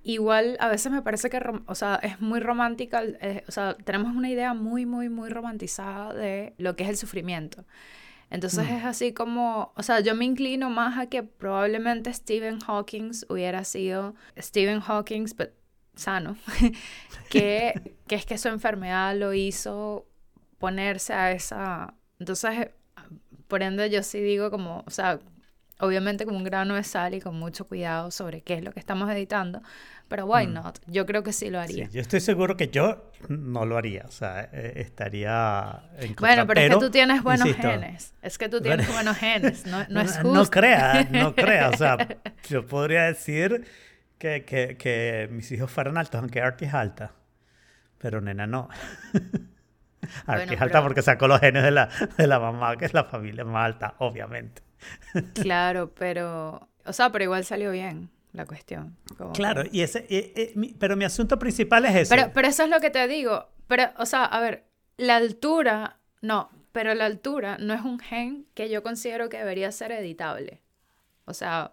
igual 0.03 0.57
a 0.59 0.69
veces 0.69 0.91
me 0.91 1.03
parece 1.03 1.31
que, 1.31 1.41
o 1.67 1.75
sea, 1.77 2.01
es 2.03 2.21
muy 2.21 2.41
romántica, 2.41 3.05
eh, 3.05 3.45
o 3.47 3.53
sea, 3.53 3.77
tenemos 3.85 4.15
una 4.17 4.29
idea 4.29 4.55
muy, 4.55 4.87
muy, 4.87 5.09
muy 5.09 5.31
romantizada 5.31 6.15
de 6.15 6.55
lo 6.59 6.75
que 6.75 6.83
es 6.83 6.91
el 6.91 6.97
sufrimiento. 6.97 7.65
Entonces 8.31 8.69
mm. 8.69 8.77
es 8.77 8.85
así 8.85 9.13
como, 9.13 9.73
o 9.77 9.83
sea, 9.83 10.01
yo 10.01 10.15
me 10.15 10.25
inclino 10.25 10.71
más 10.71 10.99
a 10.99 11.07
que 11.07 11.23
probablemente 11.25 12.13
Stephen 12.15 12.61
Hawking 12.61 13.11
hubiera 13.29 13.65
sido 13.65 14.15
Stephen 14.39 14.81
Hawking, 14.81 15.27
pero 15.37 15.53
sano, 15.97 16.37
que, 17.31 17.97
que 18.07 18.15
es 18.15 18.25
que 18.25 18.39
su 18.39 18.49
enfermedad 18.49 19.17
lo 19.17 19.35
hizo 19.35 20.07
ponerse 20.59 21.13
a 21.13 21.33
esa... 21.33 21.95
Entonces, 22.19 22.69
por 23.49 23.63
ende, 23.63 23.91
yo 23.91 24.03
sí 24.03 24.21
digo 24.21 24.51
como, 24.51 24.85
o 24.87 24.91
sea, 24.91 25.19
obviamente 25.81 26.25
con 26.25 26.37
un 26.37 26.45
grano 26.45 26.75
de 26.75 26.85
sal 26.85 27.15
y 27.15 27.21
con 27.21 27.39
mucho 27.39 27.67
cuidado 27.67 28.11
sobre 28.11 28.43
qué 28.43 28.55
es 28.55 28.63
lo 28.63 28.73
que 28.73 28.81
estamos 28.81 29.11
editando, 29.11 29.63
pero 30.09 30.27
why 30.27 30.47
mm. 30.47 30.53
not? 30.53 30.79
Yo 30.87 31.07
creo 31.07 31.23
que 31.23 31.33
sí 31.33 31.51
lo 31.51 31.61
haría. 31.61 31.89
yo 31.89 32.01
estoy 32.01 32.21
seguro 32.21 32.57
que 32.57 32.69
yo 32.69 33.11
no 33.29 33.65
lo 33.65 33.77
haría, 33.77 34.05
o 34.07 34.11
sea, 34.11 34.49
eh, 34.53 34.75
estaría 34.77 35.83
en 35.99 36.15
Bueno, 36.17 36.47
pero, 36.47 36.61
es 36.61 36.71
que 36.71 36.77
tú 36.77 36.91
tienes 36.91 37.23
buenos 37.23 37.49
genes, 37.55 38.15
es 38.23 38.39
que 38.39 38.49
tú 38.49 38.61
tienes 38.61 38.93
buenos 38.93 39.17
genes, 39.17 39.67
no, 39.67 39.85
no 39.89 40.01
es 40.01 40.13
justo. 40.17 40.33
No 40.33 40.47
crea, 40.47 41.09
no 41.11 41.35
crea, 41.35 41.71
o 41.71 41.77
sea, 41.77 41.97
yo 42.49 42.67
podría 42.67 43.05
decir 43.05 43.67
que, 44.19 44.45
que, 44.45 44.77
que 44.77 45.29
mis 45.31 45.51
hijos 45.53 45.71
fueran 45.71 45.97
altos, 45.97 46.21
aunque 46.21 46.41
Artie 46.41 46.69
es 46.69 46.75
alta, 46.75 47.13
pero 47.99 48.21
nena 48.21 48.47
no. 48.47 48.69
Artie 50.27 50.57
es 50.57 50.61
alta 50.61 50.83
porque 50.83 51.03
sacó 51.03 51.29
los 51.29 51.41
genes 51.41 51.63
de 51.63 51.71
la, 51.71 51.89
de 52.17 52.27
la 52.27 52.41
mamá, 52.41 52.77
que 52.77 52.85
es 52.85 52.95
la 52.95 53.05
familia 53.05 53.45
más 53.45 53.65
alta, 53.65 53.95
obviamente. 53.99 54.63
Claro, 55.35 55.93
pero, 55.95 56.69
o 56.85 56.93
sea, 56.93 57.11
pero 57.11 57.25
igual 57.25 57.45
salió 57.45 57.71
bien 57.71 58.11
la 58.33 58.47
cuestión. 58.47 58.97
claro, 59.35 59.65
y 59.71 59.83
ese, 59.83 60.07
pero 60.79 60.97
mi 60.97 61.05
asunto 61.05 61.39
principal 61.39 61.85
es 61.87 61.97
ese. 61.97 62.15
Pero, 62.15 62.31
pero 62.33 62.49
eso 62.49 62.65
es 62.65 62.71
lo 62.71 62.81
que 62.81 62.91
te 62.91 63.07
digo. 63.09 63.49
Pero, 63.67 63.91
o 63.99 64.07
sea, 64.07 64.25
a 64.25 64.41
ver, 64.41 64.65
la 64.97 65.17
altura, 65.17 65.99
no, 66.21 66.51
pero 66.73 66.95
la 66.95 67.07
altura 67.07 67.57
no 67.59 67.75
es 67.75 67.83
un 67.83 67.99
gen 67.99 68.47
que 68.55 68.69
yo 68.69 68.83
considero 68.83 69.29
que 69.29 69.39
debería 69.39 69.73
ser 69.73 69.93
editable. 69.93 70.61
O 71.25 71.35
sea, 71.35 71.71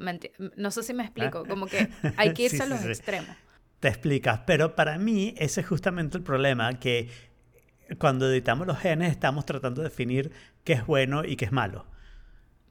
no 0.56 0.72
sé 0.72 0.84
si 0.84 0.94
me 0.94 1.04
explico, 1.04 1.44
ah. 1.46 1.50
como 1.50 1.68
que 1.68 1.90
hay 2.18 2.34
que 2.34 2.44
irse 2.44 2.64
a 2.64 2.68
los 2.68 2.84
extremos. 2.86 3.36
Te 3.80 3.88
explicas, 3.88 4.42
pero 4.46 4.76
para 4.76 4.98
mí 4.98 5.36
ese 5.38 5.62
es 5.62 5.68
justamente 5.68 6.18
el 6.18 6.24
problema, 6.24 6.80
que 6.80 7.10
cuando 8.00 8.30
editamos 8.30 8.68
los 8.68 8.80
genes 8.80 9.12
estamos 9.12 9.46
tratando 9.46 9.82
de 9.82 9.90
definir 9.90 10.32
qué 10.64 10.74
es 10.74 10.86
bueno 10.86 11.24
y 11.24 11.36
qué 11.36 11.46
es 11.46 11.52
malo. 11.52 11.86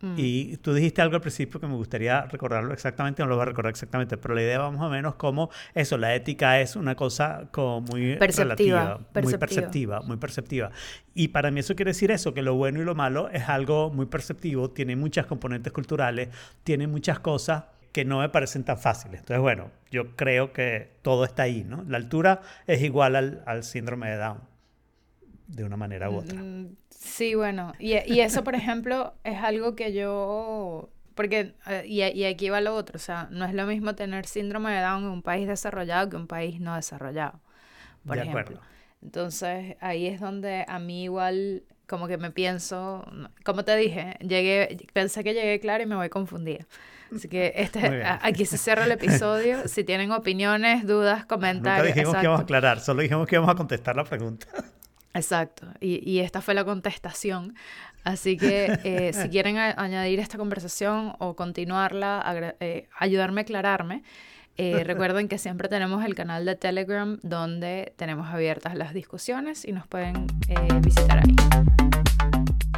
Mm. 0.01 0.15
Y 0.19 0.57
tú 0.59 0.75
dijiste 0.75 1.01
algo 1.01 1.15
al 1.15 1.23
principio 1.23 1.59
que 1.59 1.67
me 1.67 1.75
gustaría 1.75 2.23
recordarlo 2.23 2.73
exactamente, 2.75 3.23
no 3.23 3.29
lo 3.29 3.37
voy 3.37 3.43
a 3.43 3.47
recordar 3.47 3.71
exactamente, 3.71 4.19
pero 4.19 4.35
la 4.35 4.43
idea 4.43 4.59
va 4.59 4.71
más 4.71 4.83
o 4.83 4.91
menos 4.91 5.15
como 5.15 5.51
eso, 5.75 5.97
la 5.97 6.15
ética 6.15 6.61
es 6.61 6.77
una 6.77 6.95
cosa 6.95 7.49
como 7.51 7.81
muy 7.81 8.17
perceptiva, 8.17 9.01
muy 9.15 9.37
perceptiva, 9.39 10.01
muy 10.03 10.17
perceptiva. 10.19 10.71
Y 11.15 11.29
para 11.29 11.51
mí 11.51 11.61
eso 11.61 11.75
quiere 11.75 11.91
decir 11.91 12.11
eso, 12.11 12.35
que 12.35 12.43
lo 12.43 12.55
bueno 12.55 12.81
y 12.83 12.85
lo 12.85 12.95
malo 12.95 13.31
es 13.31 13.49
algo 13.49 13.91
muy 13.91 14.07
perceptivo, 14.07 14.71
tiene 14.71 14.97
muchas 14.97 15.25
componentes 15.27 15.73
culturales, 15.73 16.29
tiene 16.63 16.87
muchas 16.87 17.19
cosas 17.21 17.65
que 17.93 18.05
no 18.05 18.21
me 18.21 18.29
parecen 18.29 18.65
tan 18.65 18.77
fáciles. 18.77 19.21
Entonces, 19.21 19.41
bueno, 19.41 19.71
yo 19.91 20.15
creo 20.15 20.53
que 20.53 20.99
todo 21.01 21.25
está 21.25 21.45
ahí, 21.45 21.65
¿no? 21.65 21.83
La 21.89 21.97
altura 21.97 22.43
es 22.67 22.83
igual 22.83 23.17
al, 23.17 23.43
al 23.47 23.65
síndrome 23.65 24.11
de 24.11 24.19
Down 24.19 24.56
de 25.47 25.65
una 25.65 25.77
manera 25.77 26.11
u 26.11 26.17
otra. 26.17 26.41
Mm, 26.41 26.77
sí, 26.91 27.35
bueno, 27.35 27.73
y, 27.79 27.95
y 28.13 28.21
eso, 28.21 28.45
por 28.45 28.55
ejemplo, 28.55 29.15
es 29.25 29.39
algo 29.39 29.75
que 29.75 29.93
yo 29.93 30.91
porque, 31.17 31.55
eh, 31.67 31.83
y, 31.87 32.03
y, 32.03 32.27
aquí 32.27 32.51
va 32.51 32.61
lo 32.61 32.75
otro, 32.75 32.97
o 32.97 33.01
sea, 33.01 33.27
no 33.31 33.47
es 33.47 33.55
lo 33.55 33.67
mismo 33.67 33.95
tener 33.95 34.27
síndrome 34.27 34.71
de 34.71 34.83
Down 34.83 35.05
en 35.05 35.09
un 35.09 35.23
país 35.23 35.49
desarrollado 35.49 36.11
que 36.11 36.17
un 36.17 36.27
país 36.27 36.61
no 36.61 36.77
desarrollado, 36.77 37.41
por 38.05 38.17
de 38.17 38.23
ejemplo. 38.23 38.41
Acuerdo. 38.43 38.61
Entonces, 39.03 39.77
ahí 39.81 40.07
es 40.07 40.21
donde 40.21 40.67
a 40.69 40.79
mí 40.79 41.05
igual, 41.05 41.63
como 41.87 42.07
que 42.07 42.19
me 42.19 42.31
pienso, 42.31 43.11
como 43.45 43.65
te 43.65 43.75
dije, 43.77 44.19
llegué, 44.21 44.77
pensé 44.93 45.25
que 45.25 45.33
llegué 45.33 45.59
claro 45.59 45.85
y 45.85 45.87
me 45.87 45.97
voy 45.97 46.11
confundida. 46.11 46.67
Así 47.15 47.29
que 47.29 47.53
este, 47.57 48.05
aquí 48.05 48.45
se 48.45 48.59
cierra 48.59 48.85
el 48.85 48.93
episodio. 48.93 49.63
Si 49.69 49.85
tienen 49.85 50.11
opiniones, 50.11 50.87
dudas, 50.87 51.25
comentarios. 51.25 51.87
Nunca 51.87 51.95
dijimos 51.95 52.17
que 52.17 52.25
íbamos 52.25 52.41
a 52.41 52.43
aclarar, 52.43 52.81
solo 52.81 53.03
dijimos 53.03 53.27
que 53.27 53.37
íbamos 53.37 53.55
a 53.55 53.57
contestar 53.57 53.97
la 53.97 54.05
pregunta. 54.05 54.47
Exacto, 55.17 55.67
y, 55.81 56.09
y, 56.09 56.21
esta 56.21 56.41
fue 56.41 56.55
la 56.55 56.65
contestación. 56.65 57.55
Así 58.07 58.37
que 58.37 58.79
eh, 58.85 59.13
si 59.13 59.29
quieren 59.31 59.59
añadir 59.59 60.21
esta 60.21 60.39
conversación 60.39 61.17
o 61.19 61.35
continuarla, 61.35 62.55
eh, 62.61 62.89
ayudarme 62.97 63.41
a 63.41 63.43
aclararme, 63.43 64.05
eh, 64.57 64.85
recuerden 64.85 65.27
que 65.27 65.39
siempre 65.39 65.69
tenemos 65.69 66.05
el 66.05 66.15
canal 66.15 66.45
de 66.45 66.55
Telegram 66.55 67.19
donde 67.25 67.95
tenemos 67.97 68.29
abiertas 68.29 68.77
las 68.77 68.95
discusiones 68.95 69.65
y 69.65 69.73
nos 69.73 69.89
pueden 69.89 70.27
visitar 70.83 71.19
ahí. 71.19 71.35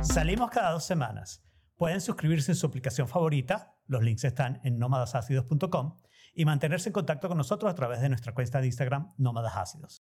Salimos 0.03 0.51
cada 0.51 0.73
dos 0.73 0.85
semanas. 0.87 1.43
Pueden 1.77 2.01
suscribirse 2.01 2.53
en 2.53 2.57
su 2.57 2.67
aplicación 2.67 3.07
favorita, 3.07 3.77
los 3.87 4.03
links 4.03 4.25
están 4.25 4.61
en 4.65 4.79
nómadasácidos.com 4.79 5.97
y 6.35 6.45
mantenerse 6.47 6.89
en 6.89 6.95
contacto 6.95 7.29
con 7.29 7.37
nosotros 7.37 7.71
a 7.71 7.75
través 7.75 8.01
de 8.01 8.09
nuestra 8.09 8.33
cuenta 8.33 8.61
de 8.61 8.67
Instagram, 8.67 9.13
Nómadas 9.19 9.57
Ácidos. 9.57 10.05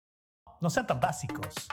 No 0.61 0.71
sean 0.71 0.87
tan 0.87 1.01
básicos. 1.01 1.69